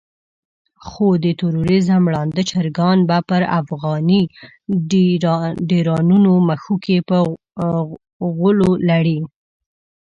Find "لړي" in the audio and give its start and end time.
8.89-9.19